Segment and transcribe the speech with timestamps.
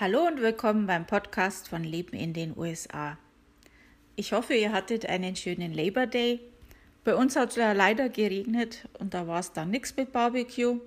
[0.00, 3.18] Hallo und willkommen beim Podcast von Leben in den USA.
[4.14, 6.38] Ich hoffe, ihr hattet einen schönen Labor Day.
[7.02, 10.78] Bei uns hat es ja leider geregnet und da war es dann nichts mit Barbecue,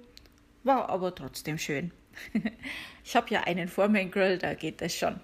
[0.64, 1.92] war aber trotzdem schön.
[3.04, 5.20] ich habe ja einen Foreman Grill, da geht es schon.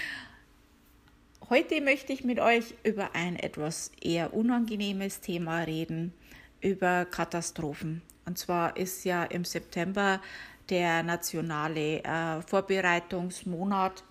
[1.48, 6.12] Heute möchte ich mit euch über ein etwas eher unangenehmes Thema reden,
[6.60, 8.02] über Katastrophen.
[8.26, 10.20] Und zwar ist ja im September
[10.68, 14.04] der nationale äh, Vorbereitungsmonat.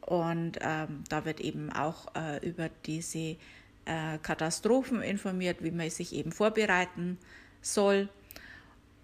[0.00, 3.36] Und ähm, da wird eben auch äh, über diese
[3.84, 7.18] äh, Katastrophen informiert, wie man sich eben vorbereiten
[7.62, 8.08] soll.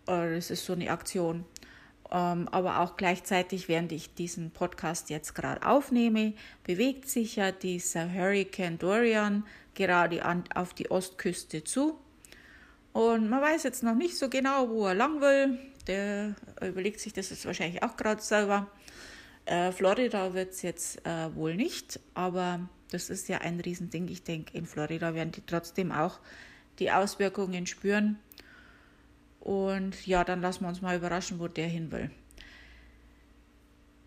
[0.06, 1.44] Äh, das ist so eine Aktion.
[2.10, 8.12] Ähm, aber auch gleichzeitig, während ich diesen Podcast jetzt gerade aufnehme, bewegt sich ja dieser
[8.12, 9.44] Hurricane Dorian
[9.74, 11.98] gerade an, auf die Ostküste zu.
[12.92, 15.58] Und man weiß jetzt noch nicht so genau, wo er lang will.
[15.86, 18.68] Der überlegt sich das jetzt wahrscheinlich auch gerade selber.
[19.44, 24.08] Äh, Florida wird es jetzt äh, wohl nicht, aber das ist ja ein Riesending.
[24.08, 26.18] Ich denke, in Florida werden die trotzdem auch
[26.78, 28.18] die Auswirkungen spüren.
[29.40, 32.10] Und ja, dann lassen wir uns mal überraschen, wo der hin will.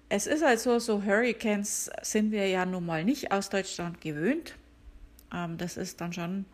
[0.09, 4.55] Es ist also so, Hurricanes sind wir ja nun mal nicht aus Deutschland gewöhnt.
[5.33, 6.45] Ähm, das ist dann schon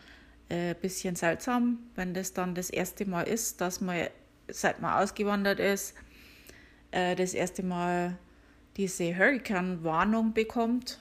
[0.50, 4.08] ein äh, bisschen seltsam, wenn das dann das erste Mal ist, dass man
[4.48, 5.96] seit man ausgewandert ist,
[6.92, 8.18] äh, das erste Mal
[8.78, 11.00] diese Hurricane-Warnung bekommt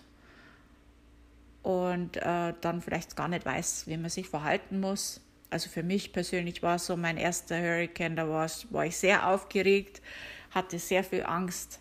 [1.63, 5.21] und äh, dann vielleicht gar nicht weiß, wie man sich verhalten muss.
[5.51, 9.29] Also für mich persönlich war es so mein erster Hurricane, da war, war ich sehr
[9.29, 10.03] aufgeregt,
[10.51, 11.81] hatte sehr viel Angst.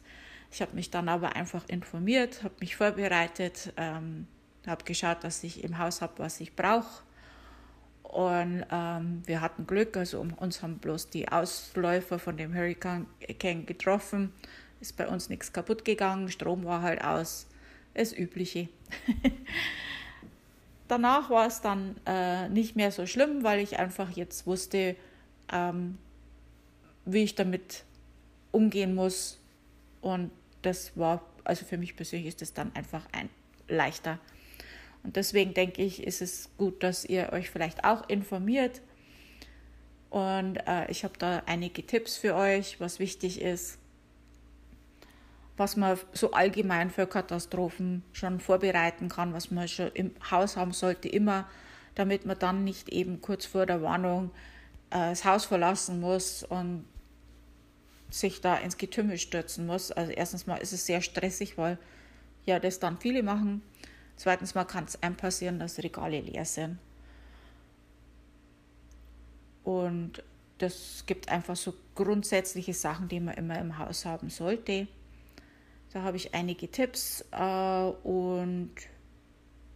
[0.52, 4.28] Ich habe mich dann aber einfach informiert, habe mich vorbereitet, ähm,
[4.68, 7.04] habe geschaut, dass ich im Haus habe, was ich brauche
[8.04, 13.08] und ähm, wir hatten Glück, also uns haben bloß die Ausläufer von dem Hurricane
[13.66, 14.32] getroffen.
[14.82, 17.48] Ist bei uns nichts kaputt gegangen, Strom war halt aus.
[17.96, 18.70] Das Übliche.
[20.88, 24.96] Danach war es dann äh, nicht mehr so schlimm, weil ich einfach jetzt wusste,
[25.52, 25.98] ähm,
[27.06, 27.84] wie ich damit
[28.52, 29.40] umgehen muss.
[30.02, 33.30] Und das war, also für mich persönlich ist das dann einfach ein
[33.68, 34.20] leichter
[35.04, 38.82] und deswegen denke ich, ist es gut, dass ihr euch vielleicht auch informiert.
[40.10, 43.80] Und äh, ich habe da einige Tipps für euch, was wichtig ist,
[45.58, 50.72] was man so allgemein für Katastrophen schon vorbereiten kann, was man schon im Haus haben
[50.72, 51.48] sollte, immer,
[51.96, 54.32] damit man dann nicht eben kurz vor der Warnung
[54.90, 56.86] äh, das Haus verlassen muss und
[58.10, 59.92] sich da ins Getümmel stürzen muss.
[59.92, 61.78] Also erstens mal ist es sehr stressig, weil
[62.46, 63.64] ja das dann viele machen
[64.16, 66.78] Zweitens mal kann es einem passieren, dass Regale leer sind.
[69.64, 70.24] Und
[70.58, 74.88] das gibt einfach so grundsätzliche Sachen, die man immer im Haus haben sollte.
[75.92, 78.72] Da habe ich einige Tipps äh, und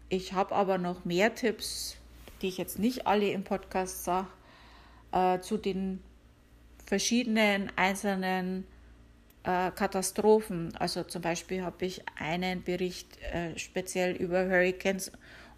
[0.09, 1.97] ich habe aber noch mehr Tipps,
[2.41, 4.27] die ich jetzt nicht alle im Podcast sage,
[5.11, 6.01] äh, zu den
[6.85, 8.65] verschiedenen einzelnen
[9.47, 10.75] äh, Katastrophen.
[10.75, 15.09] Also zum Beispiel habe ich einen Bericht äh, speziell über Hurricanes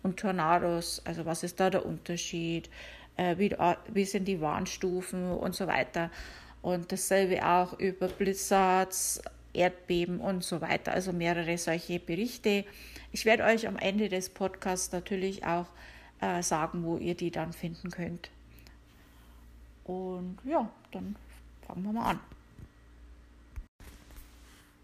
[0.04, 1.02] und Tornados.
[1.06, 2.70] Also was ist da der Unterschied?
[3.18, 6.12] Äh, wie, sind die Warnstufen und so weiter.
[6.62, 9.24] Und dasselbe auch über Blizzards,
[9.54, 10.92] Erdbeben und so weiter.
[10.92, 12.66] Also mehrere solche Berichte.
[13.12, 15.66] Ich werde euch am Ende des Podcasts natürlich auch
[16.42, 18.30] sagen, wo ihr die dann finden könnt.
[19.86, 21.16] Und ja, dann
[21.66, 22.20] fangen wir mal an.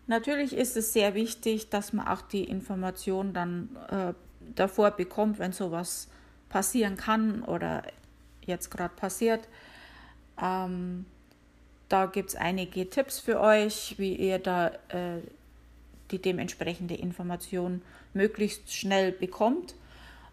[0.07, 4.13] Natürlich ist es sehr wichtig, dass man auch die Information dann äh,
[4.53, 6.09] davor bekommt, wenn sowas
[6.49, 7.83] passieren kann oder
[8.45, 9.47] jetzt gerade passiert.
[10.41, 11.05] Ähm,
[11.89, 15.21] da gibt es einige Tipps für euch, wie ihr da äh,
[16.11, 17.81] die dementsprechende Information
[18.13, 19.75] möglichst schnell bekommt.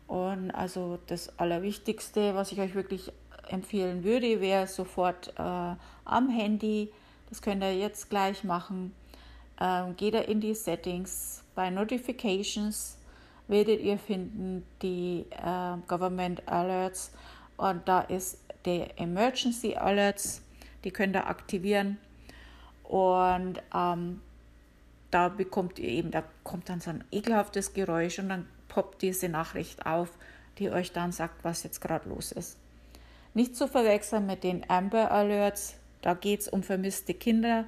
[0.06, 3.10] Und also das Allerwichtigste, was ich euch wirklich
[3.48, 5.74] empfehlen würde, wäre sofort äh,
[6.04, 6.90] am Handy.
[7.30, 8.94] Das könnt ihr jetzt gleich machen
[9.62, 11.44] ähm, geht ihr in die Settings.
[11.54, 12.98] Bei Notifications
[13.46, 17.12] werdet ihr finden die äh, Government Alerts.
[17.56, 20.42] Und da ist der Emergency Alerts,
[20.82, 21.98] die könnt ihr aktivieren.
[22.82, 24.20] Und ähm,
[25.12, 29.28] da bekommt ihr eben, da kommt dann so ein ekelhaftes Geräusch und dann poppt diese
[29.28, 30.10] Nachricht auf,
[30.58, 32.58] die euch dann sagt, was jetzt gerade los ist.
[33.34, 37.64] Nicht zu verwechseln mit den Amber Alerts, da geht es um vermisste Kinder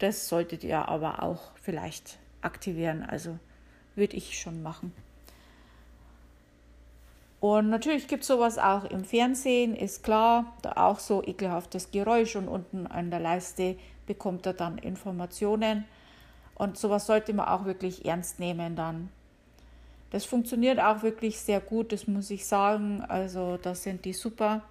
[0.00, 3.02] das solltet ihr aber auch vielleicht aktivieren.
[3.02, 3.38] Also
[3.94, 4.92] würde ich schon machen.
[7.40, 12.36] Und natürlich gibt es sowas auch im Fernsehen, ist klar, da auch so ekelhaftes Geräusch
[12.36, 13.76] und unten an der Leiste
[14.06, 15.84] bekommt er dann Informationen.
[16.54, 19.08] Und sowas sollte man auch wirklich ernst nehmen dann.
[20.10, 23.02] Das funktioniert auch wirklich sehr gut, das muss ich sagen.
[23.08, 24.62] Also da sind die super.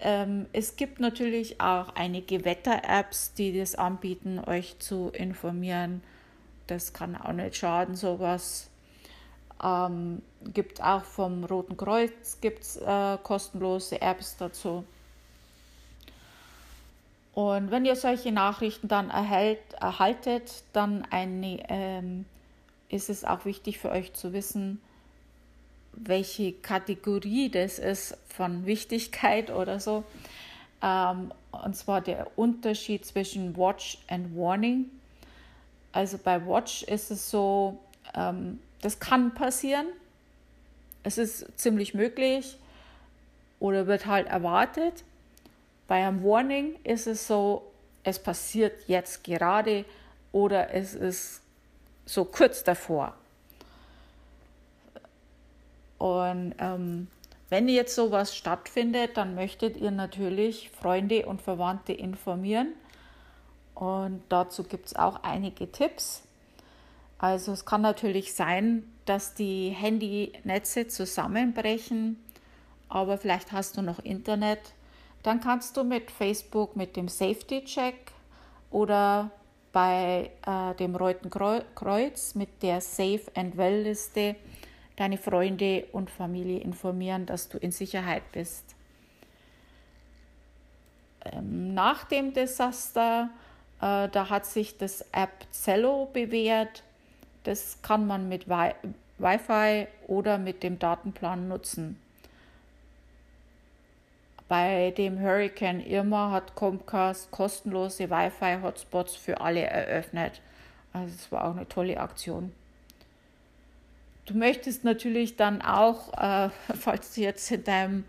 [0.00, 6.02] Ähm, es gibt natürlich auch einige Wetter-Apps, die das anbieten, euch zu informieren.
[6.66, 8.70] Das kann auch nicht schaden, sowas.
[9.62, 10.22] Ähm,
[10.54, 14.84] gibt auch vom Roten Kreuz gibt's, äh, kostenlose Apps dazu.
[17.32, 22.24] Und wenn ihr solche Nachrichten dann erhält, erhaltet, dann eine, ähm,
[22.88, 24.80] ist es auch wichtig für euch zu wissen,
[25.92, 30.04] welche Kategorie das ist von Wichtigkeit oder so.
[30.82, 34.86] Ähm, und zwar der Unterschied zwischen Watch und Warning.
[35.92, 37.78] Also bei Watch ist es so,
[38.14, 39.86] ähm, das kann passieren.
[41.02, 42.56] Es ist ziemlich möglich
[43.58, 45.04] oder wird halt erwartet.
[45.88, 47.62] Bei einem Warning ist es so,
[48.04, 49.84] es passiert jetzt gerade
[50.32, 51.42] oder es ist
[52.06, 53.14] so kurz davor.
[56.00, 57.06] Und ähm,
[57.48, 62.72] wenn jetzt sowas stattfindet, dann möchtet ihr natürlich Freunde und Verwandte informieren.
[63.76, 66.22] Und dazu gibt es auch einige Tipps.
[67.18, 72.18] Also es kann natürlich sein, dass die Handynetze zusammenbrechen,
[72.88, 74.72] aber vielleicht hast du noch Internet
[75.22, 78.12] dann kannst du mit Facebook mit dem Safety Check
[78.70, 79.30] oder
[79.72, 84.36] bei äh, dem Roten Kreuz mit der Safe and Well Liste
[85.00, 88.76] deine Freunde und Familie informieren, dass du in Sicherheit bist.
[91.24, 93.30] Ähm, nach dem Desaster,
[93.80, 96.82] äh, da hat sich das App Zello bewährt.
[97.44, 98.72] Das kann man mit Wi
[99.16, 101.98] Wi-Fi oder mit dem Datenplan nutzen.
[104.48, 110.42] Bei dem Hurricane Irma hat Comcast kostenlose Wi-Fi-Hotspots für alle eröffnet.
[110.92, 112.52] Also es war auch eine tolle Aktion.
[114.30, 118.04] Du möchtest natürlich dann auch, äh, falls du jetzt in deinem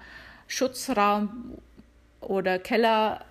[0.45, 1.57] Schutzraum
[2.19, 3.25] oder Keller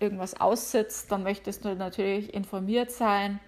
[0.00, 3.38] irgendwas aussitzt, dann möchtest du natürlich informiert sein.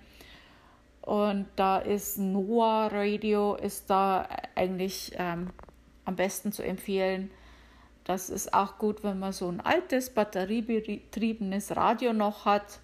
[1.03, 5.51] Und da ist Noah Radio ist da eigentlich ähm,
[6.05, 7.33] am besten zu empfehlen.
[8.05, 12.79] Das ist auch gut, wenn man so ein altes batteriebetriebenes Radio noch hat,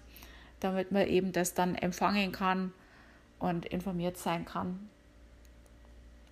[0.59, 2.73] damit man eben das dann empfangen kann
[3.39, 4.89] und informiert sein kann.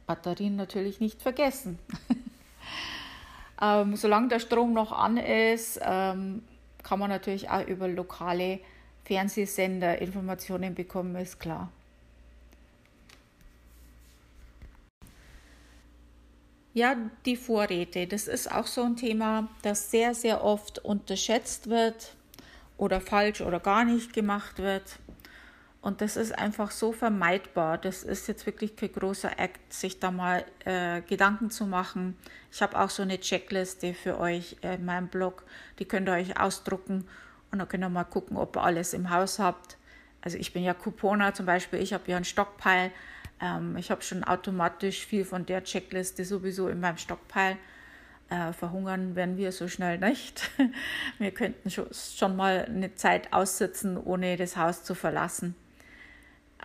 [0.05, 1.79] Batterien natürlich nicht vergessen.
[3.61, 6.43] ähm, solange der Strom noch an ist, ähm,
[6.83, 8.59] kann man natürlich auch über lokale
[9.03, 11.69] Fernsehsender Informationen bekommen, ist klar.
[16.73, 22.15] Ja, die Vorräte, das ist auch so ein Thema, das sehr, sehr oft unterschätzt wird
[22.77, 24.99] oder falsch oder gar nicht gemacht wird.
[25.85, 27.77] Und das ist einfach so vermeidbar.
[27.77, 32.17] Das ist jetzt wirklich kein großer Akt, sich da mal äh, Gedanken zu machen.
[32.51, 35.43] Ich habe auch so eine Checkliste für euch in meinem Blog.
[35.77, 37.07] Die könnt ihr euch ausdrucken
[37.51, 39.77] und dann könnt ihr mal gucken, ob ihr alles im Haus habt.
[40.21, 42.91] Also ich bin ja Couponer zum Beispiel, ich habe ja einen Stockpile
[43.41, 47.57] ähm, ich habe schon automatisch viel von der Checkliste sowieso in meinem Stockpile.
[48.29, 50.49] Äh, verhungern werden wir so schnell nicht.
[51.19, 55.55] wir könnten schon, schon mal eine Zeit aussitzen, ohne das Haus zu verlassen.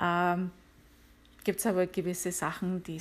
[0.01, 0.51] Ähm,
[1.45, 3.01] Gibt es aber gewisse Sachen, die,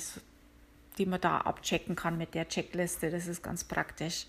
[1.06, 3.10] man da abchecken kann mit der Checkliste.
[3.10, 4.26] Das ist ganz praktisch.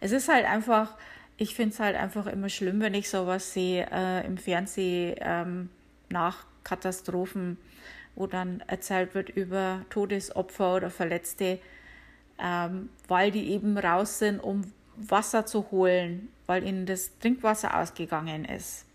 [0.00, 0.96] Es ist halt einfach,
[1.36, 5.70] ich finde es halt einfach immer schlimm, wenn ich sowas sehe äh, im Fernsehen ähm,
[6.08, 7.58] nach Katastrophen
[8.16, 11.58] wo dann erzählt wird über Todesopfer oder Verletzte,
[12.38, 18.44] ähm, weil die eben raus sind, um Wasser zu holen, weil ihnen das Trinkwasser ausgegangen
[18.44, 18.86] ist.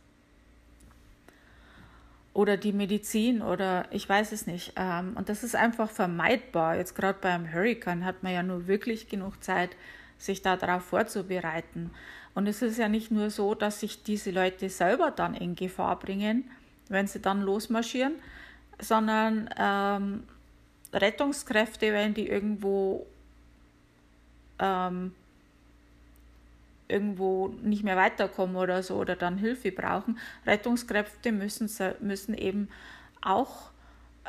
[2.40, 4.72] Oder die Medizin oder ich weiß es nicht.
[4.78, 6.78] Ähm, und das ist einfach vermeidbar.
[6.78, 9.72] Jetzt gerade beim Hurricane hat man ja nur wirklich genug Zeit,
[10.18, 11.92] sich darauf vorzubereiten.
[12.34, 16.00] Und es ist ja nicht nur so, dass sich diese Leute selber dann in Gefahr
[16.00, 16.50] bringen,
[16.88, 18.14] wenn sie dann losmarschieren,
[18.80, 20.24] sondern ähm,
[20.94, 23.06] Rettungskräfte, wenn die irgendwo
[24.60, 25.12] ähm,
[26.90, 31.70] irgendwo nicht mehr weiterkommen oder so oder dann Hilfe brauchen, Rettungskräfte müssen,
[32.02, 32.68] müssen eben
[33.22, 33.70] auch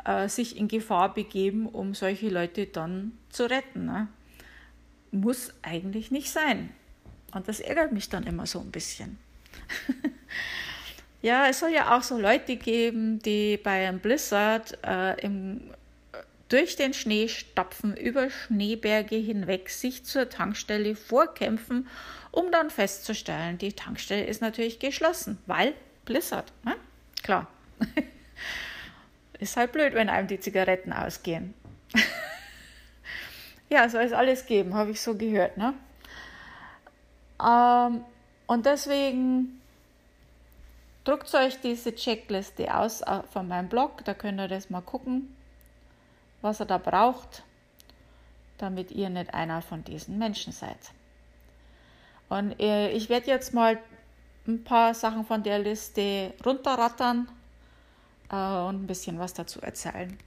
[0.05, 3.85] äh, sich in Gefahr begeben, um solche Leute dann zu retten.
[3.85, 4.07] Ne?
[5.11, 6.69] Muss eigentlich nicht sein.
[7.33, 9.17] Und das ärgert mich dann immer so ein bisschen.
[11.21, 15.69] Ja, es soll ja auch so Leute geben, die bei einem Blizzard äh, im,
[16.51, 21.87] durch den Schnee stapfen, über Schneeberge hinweg, sich zur Tankstelle vorkämpfen,
[22.31, 26.51] um dann festzustellen, die Tankstelle ist natürlich geschlossen, weil Blizzard.
[26.63, 26.75] Ne?
[27.23, 27.47] Klar.
[29.39, 31.53] ist halt blöd, wenn einem die Zigaretten ausgehen.
[33.69, 35.55] ja, soll es alles geben, habe ich so gehört.
[35.55, 35.73] Ne?
[37.41, 38.03] Ähm,
[38.45, 39.61] und deswegen
[41.05, 45.33] druckt euch diese Checkliste aus äh, von meinem Blog, da könnt ihr das mal gucken,
[46.41, 47.43] was ihr da braucht,
[48.57, 50.77] damit ihr nicht einer von diesen Menschen seid.
[52.29, 53.79] Und äh, ich werde jetzt mal
[54.47, 57.27] ein paar Sachen von der Liste runterrattern
[58.31, 60.17] äh, und ein bisschen was dazu erzählen.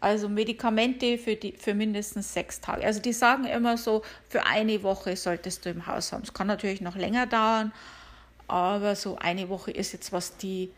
[0.00, 2.84] Also Medikamente für, die, für mindestens sechs Tage.
[2.84, 6.22] Also die sagen immer so, für eine Woche solltest du im Haus haben.
[6.22, 7.72] Es kann natürlich noch länger dauern,
[8.46, 10.72] aber so eine Woche ist jetzt, was die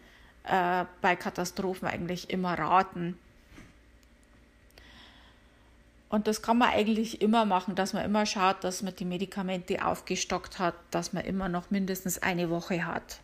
[0.45, 3.19] äh, bei Katastrophen eigentlich immer raten.
[6.11, 9.87] Und das kann man eigentlich immer machen, dass man immer schaut, dass man die Medikamente
[9.87, 13.21] aufgestockt hat, dass man immer noch mindestens eine Woche hat.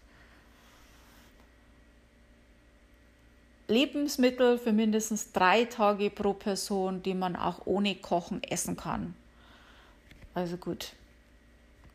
[3.67, 9.17] Lebensmittel für mindestens drei Tage pro Person, die man auch ohne Kochen essen kann.
[10.35, 10.93] Also gut.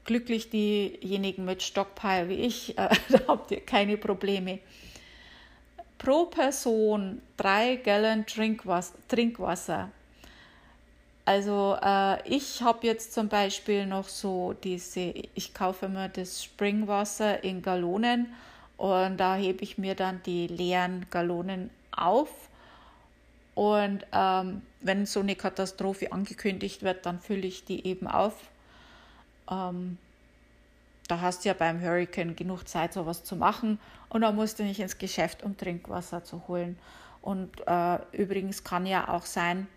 [0.03, 4.59] Glücklich diejenigen mit Stockpile wie ich, äh, da habt ihr keine Probleme.
[5.97, 8.95] Pro Person drei Gallon Trinkwasser.
[9.07, 9.89] Trinkwasser.
[11.31, 17.41] Also äh, ich habe jetzt zum Beispiel noch so diese, ich kaufe immer das Springwasser
[17.41, 18.33] in Gallonen
[18.75, 22.49] und da hebe ich mir dann die leeren Gallonen auf.
[23.55, 28.33] Und ähm, wenn so eine Katastrophe angekündigt wird, dann fülle ich die eben auf.
[29.49, 29.99] Ähm,
[31.07, 33.79] da hast du ja beim Hurricane genug Zeit, sowas zu machen.
[34.09, 36.77] Und dann musst du nicht ins Geschäft, um Trinkwasser zu holen.
[37.21, 39.67] Und äh, übrigens kann ja auch sein,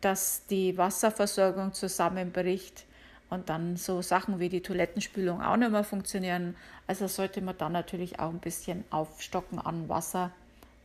[0.00, 2.84] dass die Wasserversorgung zusammenbricht
[3.28, 6.56] und dann so Sachen wie die Toilettenspülung auch nicht mehr funktionieren.
[6.86, 10.32] Also sollte man dann natürlich auch ein bisschen aufstocken an Wasser,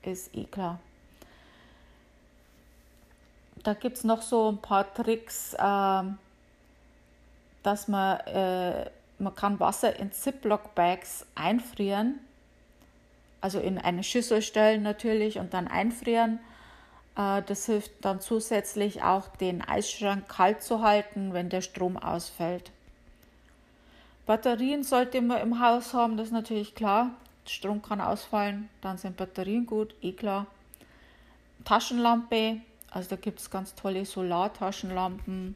[0.03, 0.79] ist eh klar.
[3.63, 6.03] Da gibt es noch so ein paar Tricks, äh,
[7.63, 12.19] dass man, äh, man kann Wasser in Ziploc-Bags einfrieren,
[13.41, 16.39] also in eine Schüssel stellen natürlich und dann einfrieren
[17.15, 22.71] das hilft dann zusätzlich auch, den Eisschrank kalt zu halten, wenn der Strom ausfällt.
[24.25, 27.11] Batterien sollte man im Haus haben, das ist natürlich klar.
[27.47, 30.47] Strom kann ausfallen, dann sind Batterien gut, eh klar.
[31.63, 32.57] Taschenlampe,
[32.91, 35.55] also da gibt es ganz tolle Solartaschenlampen,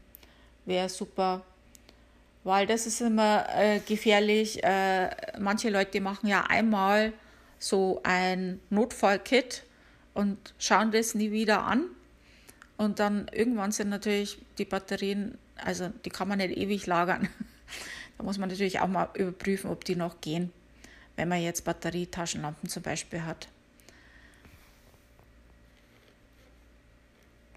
[0.66, 1.42] wäre super.
[2.42, 4.64] Weil das ist immer äh, gefährlich.
[4.64, 7.12] Äh, manche Leute machen ja einmal
[7.58, 9.64] so ein Notfallkit
[10.14, 11.84] und schauen das nie wieder an.
[12.76, 17.28] Und dann irgendwann sind natürlich die Batterien, also die kann man nicht ewig lagern.
[18.18, 20.52] da muss man natürlich auch mal überprüfen, ob die noch gehen,
[21.16, 23.48] wenn man jetzt Batterietaschenlampen zum Beispiel hat.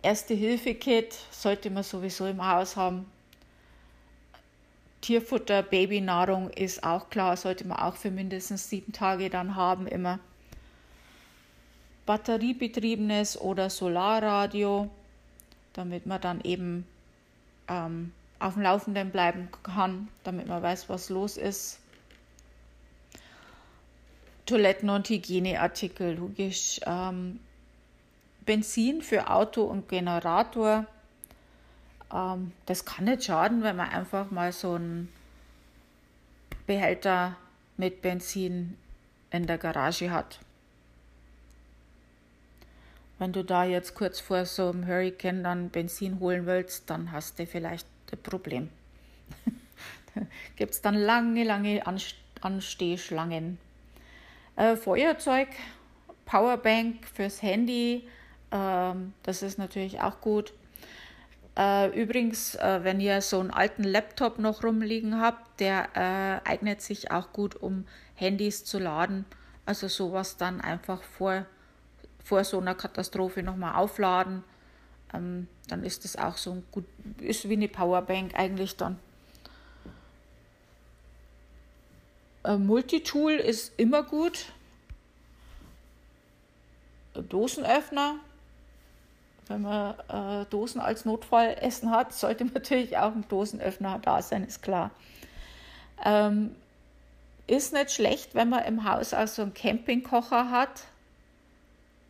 [0.02, 3.10] Erste-Hilfe-Kit sollte man sowieso im Haus haben.
[5.00, 10.20] Tierfutter, Babynahrung ist auch klar, sollte man auch für mindestens sieben Tage dann haben immer
[12.06, 14.90] batteriebetriebenes oder Solarradio,
[15.74, 16.86] damit man dann eben
[17.68, 21.80] ähm, auf dem Laufenden bleiben kann, damit man weiß, was los ist.
[24.46, 26.82] Toiletten- und Hygieneartikel, logisch.
[26.86, 27.40] Ähm,
[28.46, 30.86] Benzin für Auto und Generator.
[32.14, 35.08] Ähm, das kann nicht schaden, wenn man einfach mal so einen
[36.68, 37.38] Behälter
[37.78, 38.78] mit Benzin
[39.32, 40.40] in der Garage hat.
[43.24, 47.40] Wenn du da jetzt kurz vor so einem Hurricane dann Benzin holen willst, dann hast
[47.40, 48.68] du vielleicht ein Problem.
[50.58, 51.82] gibt es dann lange, lange
[52.42, 53.60] Anstehschlangen.
[54.58, 55.48] Äh, Feuerzeug,
[56.26, 58.10] Powerbank fürs Handy,
[58.52, 60.52] äh, das ist natürlich auch gut.
[61.58, 66.82] Äh, übrigens, äh, wenn ihr so einen alten Laptop noch rumliegen habt, der äh, eignet
[66.82, 69.24] sich auch gut, um Handys zu laden.
[69.66, 71.46] Also sowas dann einfach vor
[72.24, 74.44] vor so einer Katastrophe nochmal aufladen.
[75.14, 76.86] Ähm, dann ist das auch so ein gut,
[77.20, 79.00] ist wie eine Powerbank eigentlich dann.
[82.44, 84.46] Äh, Multitool ist immer gut.
[87.14, 88.16] Dosenöffner.
[89.48, 94.64] Wenn man äh, Dosen als Notfallessen hat, sollte natürlich auch ein Dosenöffner da sein, ist
[94.64, 94.92] klar.
[96.04, 96.56] Ähm,
[97.46, 100.86] ist nicht schlecht, wenn man im Haus auch so einen Campingkocher hat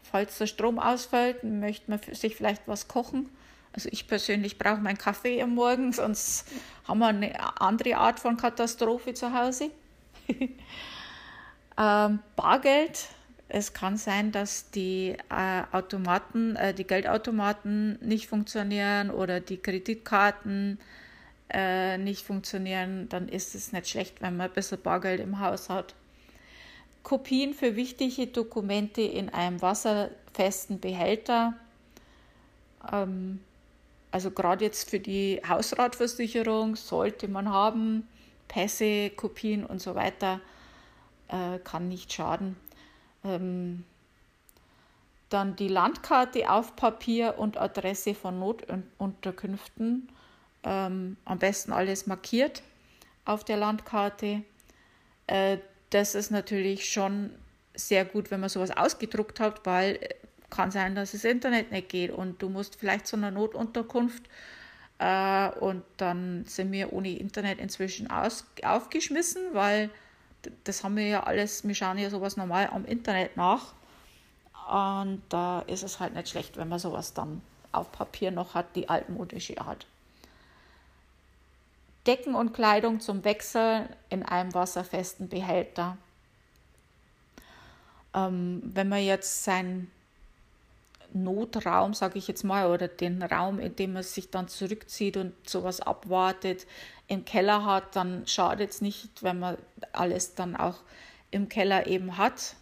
[0.03, 3.29] falls der Strom ausfällt, möchte man sich vielleicht was kochen.
[3.73, 6.45] Also ich persönlich brauche meinen Kaffee am Morgen, sonst
[6.87, 9.71] haben wir eine andere Art von Katastrophe zu Hause.
[11.77, 13.07] ähm, Bargeld
[13.53, 20.79] es kann sein, dass die äh, Automaten, äh, die Geldautomaten nicht funktionieren oder die Kreditkarten
[21.49, 23.09] äh, nicht funktionieren.
[23.09, 25.93] Dann ist es nicht schlecht, wenn man ein bisschen Bargeld im Haus hat.
[27.03, 31.53] Kopien für wichtige Dokumente in einem wasserfesten Behälter.
[32.91, 33.41] Ähm,
[34.11, 38.07] also gerade jetzt für die Hausratversicherung sollte man haben.
[38.47, 40.39] Pässe, Kopien und so weiter
[41.27, 42.55] äh, kann nicht schaden.
[43.23, 43.83] Ähm,
[45.29, 50.07] dann die Landkarte auf Papier und Adresse von Notunterkünften.
[50.63, 52.61] Ähm, am besten alles markiert
[53.25, 54.43] auf der Landkarte.
[55.25, 55.57] Äh,
[55.93, 57.29] das ist natürlich schon
[57.75, 60.09] sehr gut, wenn man sowas ausgedruckt hat, weil äh,
[60.49, 64.23] kann sein, dass das Internet nicht geht und du musst vielleicht zu einer Notunterkunft
[64.99, 69.89] äh, und dann sind wir ohne Internet inzwischen aus, aufgeschmissen, weil
[70.63, 73.73] das haben wir ja alles, wir schauen ja sowas normal am Internet nach.
[74.69, 78.75] Und da ist es halt nicht schlecht, wenn man sowas dann auf Papier noch hat,
[78.75, 79.85] die altmodische Art.
[82.07, 85.97] Decken und Kleidung zum Wechseln in einem wasserfesten Behälter.
[88.13, 89.89] Ähm, wenn man jetzt seinen
[91.13, 95.33] Notraum, sage ich jetzt mal, oder den Raum, in dem man sich dann zurückzieht und
[95.47, 96.65] sowas abwartet,
[97.07, 99.57] im Keller hat, dann schadet es nicht, wenn man
[99.91, 100.79] alles dann auch
[101.31, 102.55] im Keller eben hat.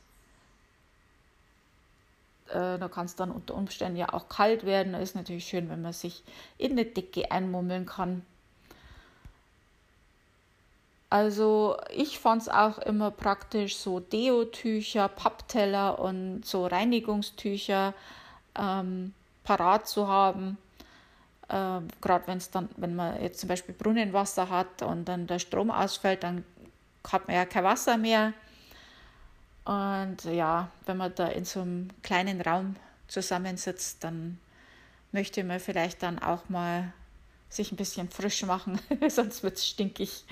[2.50, 4.94] Äh, da kann es dann unter Umständen ja auch kalt werden.
[4.94, 6.24] Da ist natürlich schön, wenn man sich
[6.58, 8.26] in eine Decke einmummeln kann.
[11.12, 17.94] Also ich fand es auch immer praktisch, so Deo-Tücher, Pappteller und so Reinigungstücher
[18.58, 19.14] ähm,
[19.44, 20.58] parat zu haben.
[21.50, 25.40] Äh, Gerade wenn es dann, wenn man jetzt zum Beispiel Brunnenwasser hat und dann der
[25.40, 26.46] Strom ausfällt, dann
[27.12, 28.32] hat man ja kein Wasser mehr.
[29.66, 32.78] Und ja, wenn man da in so einem kleinen Raum
[33.10, 34.40] zusammensitzt, dann
[35.12, 36.94] möchte man vielleicht dann auch mal
[37.50, 40.24] sich ein bisschen frisch machen, sonst wird es stinkig.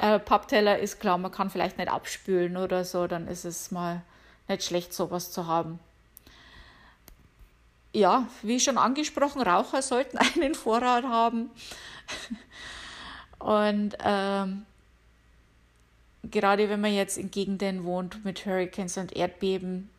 [0.00, 4.02] Äh, Pappteller ist klar, man kann vielleicht nicht abspülen oder so, dann ist es mal
[4.46, 5.80] nicht schlecht, sowas zu haben.
[7.92, 11.50] Ja, wie schon angesprochen, Raucher sollten einen Vorrat haben.
[13.38, 14.66] Und ähm,
[16.24, 19.90] gerade wenn man jetzt in Gegenden wohnt mit Hurricanes und Erdbeben,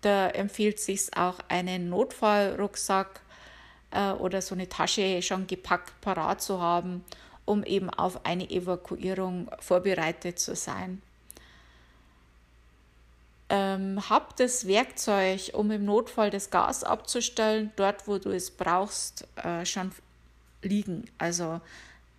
[0.00, 3.20] da empfiehlt sich auch einen Notfallrucksack
[3.90, 7.04] äh, oder so eine Tasche schon gepackt parat zu haben
[7.46, 11.00] um eben auf eine Evakuierung vorbereitet zu sein.
[13.48, 19.26] Ähm, hab das Werkzeug, um im Notfall das Gas abzustellen, dort, wo du es brauchst,
[19.36, 19.92] äh, schon
[20.62, 21.04] liegen.
[21.16, 21.60] Also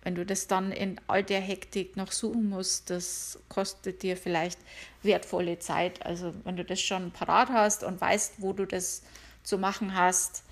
[0.02, 4.58] wenn du das dann in all der Hektik noch suchen musst, das kostet dir vielleicht
[5.02, 6.04] wertvolle Zeit.
[6.06, 9.02] Also wenn du das schon parat hast und weißt, wo du das
[9.42, 10.44] zu machen hast,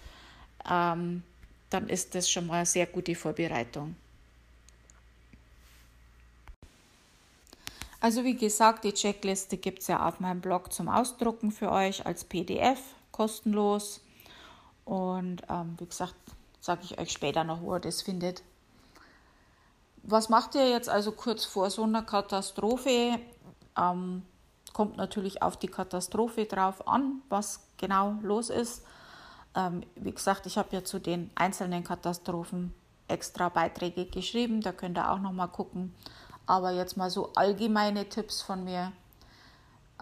[0.71, 1.23] ähm,
[1.71, 3.97] dann ist das schon mal eine sehr gute Vorbereitung.
[8.07, 12.07] Also wie gesagt, die Checkliste gibt es ja auf meinem Blog zum Ausdrucken für euch
[12.07, 12.79] als PDF,
[13.11, 14.01] kostenlos.
[14.85, 16.15] Und ähm, wie gesagt,
[16.61, 18.45] sage ich euch später noch, wo ihr das findet.
[20.05, 23.19] Was macht ihr jetzt also kurz vor so einer Katastrophe?
[23.77, 24.23] Ähm,
[24.73, 28.85] kommt natürlich auf die Katastrophe drauf an, was genau los ist.
[29.57, 32.73] Ähm, wie gesagt, ich habe ja zu den einzelnen Katastrophen
[33.09, 34.61] extra Beiträge geschrieben.
[34.61, 35.93] Da könnt ihr auch noch mal gucken,
[36.47, 38.93] aber jetzt mal so allgemeine Tipps von mir.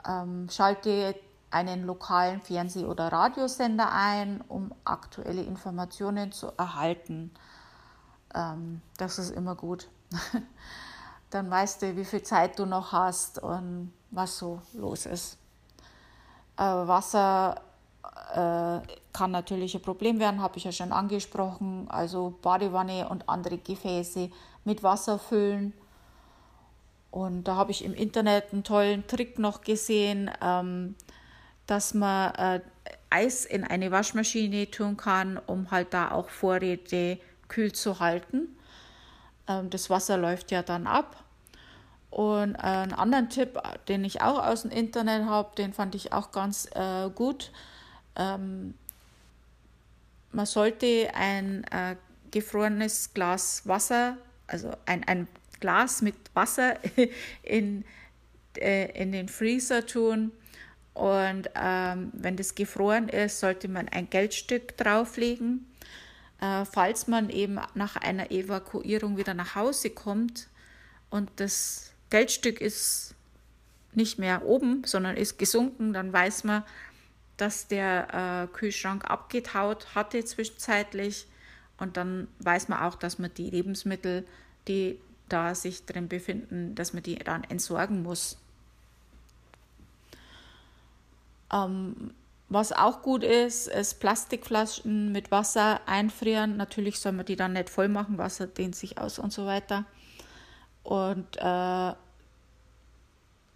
[0.06, 1.14] Ähm, schalte
[1.50, 7.30] einen lokalen Fernseh- oder Radiosender ein, um aktuelle Informationen zu erhalten.
[8.34, 9.88] Ähm, das ist immer gut.
[11.30, 15.38] Dann weißt du, wie viel Zeit du noch hast und was so los ist.
[16.56, 17.60] Äh, Wasser
[18.32, 18.80] äh,
[19.12, 21.86] kann natürlich ein Problem werden, habe ich ja schon angesprochen.
[21.88, 24.30] Also Badewanne und andere Gefäße
[24.64, 25.72] mit Wasser füllen
[27.14, 30.96] und da habe ich im Internet einen tollen Trick noch gesehen, ähm,
[31.68, 32.60] dass man äh,
[33.08, 38.58] Eis in eine Waschmaschine tun kann, um halt da auch Vorräte kühl zu halten.
[39.46, 41.22] Ähm, das Wasser läuft ja dann ab.
[42.10, 46.12] Und äh, einen anderen Tipp, den ich auch aus dem Internet habe, den fand ich
[46.12, 47.52] auch ganz äh, gut.
[48.16, 48.74] Ähm,
[50.32, 51.94] man sollte ein äh,
[52.32, 54.16] gefrorenes Glas Wasser,
[54.48, 55.28] also ein, ein
[55.60, 56.78] Glas mit Wasser
[57.42, 57.84] in,
[58.56, 60.32] äh, in den Freezer tun.
[60.94, 65.66] Und ähm, wenn das gefroren ist, sollte man ein Geldstück drauflegen.
[66.40, 70.48] Äh, falls man eben nach einer Evakuierung wieder nach Hause kommt
[71.10, 73.14] und das Geldstück ist
[73.92, 76.64] nicht mehr oben, sondern ist gesunken, dann weiß man,
[77.36, 81.26] dass der äh, Kühlschrank abgetaut hatte zwischenzeitlich.
[81.78, 84.26] Und dann weiß man auch, dass man die Lebensmittel,
[84.68, 88.38] die da sich drin befinden, dass man die dann entsorgen muss.
[91.52, 92.12] Ähm,
[92.48, 96.56] was auch gut ist, ist Plastikflaschen mit Wasser einfrieren.
[96.56, 99.84] Natürlich soll man die dann nicht voll machen, Wasser dehnt sich aus und so weiter.
[100.82, 101.92] Und äh,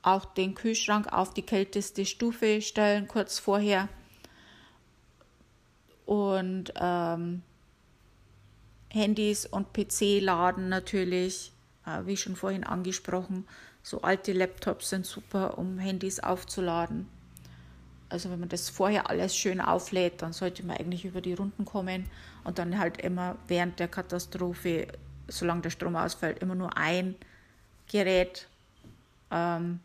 [0.02, 3.88] auch den Kühlschrank auf die kälteste Stufe stellen, kurz vorher.
[6.06, 7.42] Und ähm,
[8.90, 11.52] Handys und PC laden natürlich,
[12.04, 13.46] wie schon vorhin angesprochen.
[13.82, 17.08] So alte Laptops sind super, um Handys aufzuladen.
[18.08, 21.64] Also wenn man das vorher alles schön auflädt, dann sollte man eigentlich über die Runden
[21.64, 22.06] kommen
[22.44, 24.88] und dann halt immer während der Katastrophe,
[25.28, 27.16] solange der Strom ausfällt, immer nur ein
[27.90, 28.48] Gerät
[29.30, 29.80] ähm,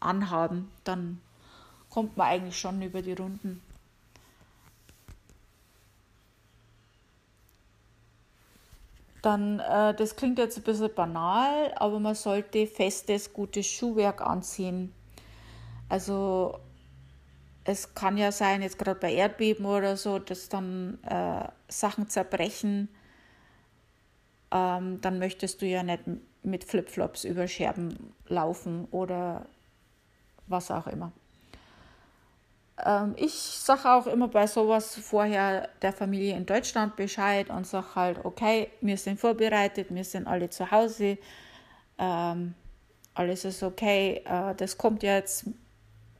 [0.00, 0.70] anhaben.
[0.84, 1.20] Dann
[1.88, 3.62] kommt man eigentlich schon über die Runden.
[9.22, 14.92] Dann, äh, das klingt jetzt ein bisschen banal, aber man sollte festes, gutes Schuhwerk anziehen.
[15.88, 16.60] Also
[17.64, 22.88] es kann ja sein, jetzt gerade bei Erdbeben oder so, dass dann äh, Sachen zerbrechen.
[24.50, 26.04] Ähm, dann möchtest du ja nicht
[26.42, 29.46] mit Flipflops über Scherben laufen oder
[30.46, 31.12] was auch immer.
[32.84, 37.94] Ähm, ich sage auch immer bei sowas vorher der Familie in Deutschland Bescheid und sage
[37.94, 41.18] halt, okay, wir sind vorbereitet, wir sind alle zu Hause,
[41.98, 42.54] ähm,
[43.14, 45.46] alles ist okay, äh, das kommt jetzt,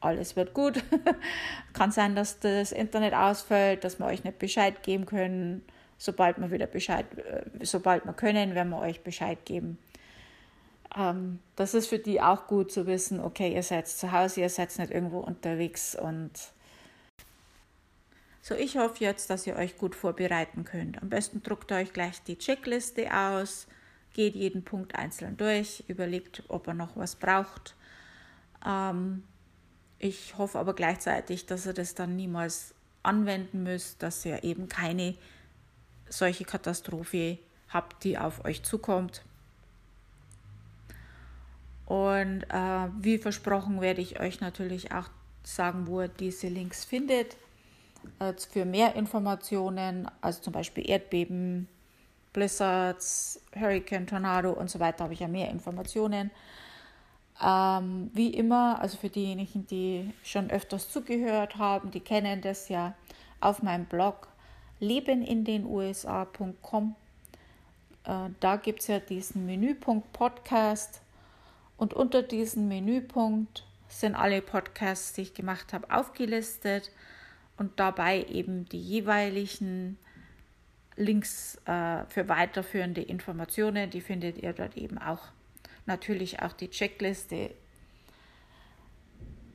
[0.01, 0.83] alles wird gut.
[1.73, 5.65] Kann sein, dass das Internet ausfällt, dass wir euch nicht Bescheid geben können.
[5.97, 9.79] Sobald wir wieder Bescheid, äh, sobald wir können, werden wir euch Bescheid geben.
[10.97, 14.49] Ähm, das ist für die auch gut zu wissen, okay, ihr seid zu Hause, ihr
[14.49, 16.33] seid nicht irgendwo unterwegs und
[18.41, 21.03] so, ich hoffe jetzt, dass ihr euch gut vorbereiten könnt.
[21.03, 23.67] Am besten druckt euch gleich die Checkliste aus,
[24.15, 27.75] geht jeden Punkt einzeln durch, überlegt, ob er noch was braucht.
[28.67, 29.23] Ähm,
[29.99, 35.15] ich hoffe aber gleichzeitig, dass ihr das dann niemals anwenden müsst, dass ihr eben keine
[36.09, 39.25] solche Katastrophe habt, die auf euch zukommt.
[41.89, 45.09] Und äh, wie versprochen werde ich euch natürlich auch
[45.43, 47.39] sagen, wo ihr diese Links findet.
[48.19, 51.67] Äh, für mehr Informationen, also zum Beispiel Erdbeben,
[52.35, 56.31] Blizzards, Hurricane, Tornado und so weiter, habe ich ja mehr Informationen.
[57.43, 62.93] Ähm, wie immer, also für diejenigen, die schon öfters zugehört haben, die kennen das ja
[63.41, 64.29] auf meinem Blog
[64.81, 66.97] lebenindenusa.com.
[68.05, 71.01] Äh, da gibt es ja diesen Menüpunkt Podcast
[71.79, 76.91] und unter diesem Menüpunkt sind alle Podcasts, die ich gemacht habe, aufgelistet.
[77.57, 79.97] Und dabei eben die jeweiligen
[80.97, 85.23] Links äh, für weiterführende Informationen, die findet ihr dort eben auch.
[85.87, 87.51] Natürlich auch die Checkliste.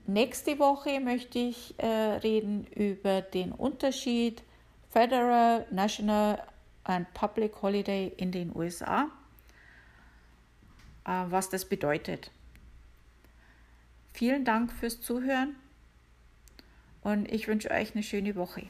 [0.07, 4.43] Nächste Woche möchte ich äh, reden über den Unterschied
[4.89, 6.41] Federal, National
[6.83, 9.09] and Public Holiday in den USA,
[11.05, 12.31] was das bedeutet.
[14.13, 15.55] Vielen Dank fürs Zuhören
[17.01, 18.69] und ich wünsche euch eine schöne Woche.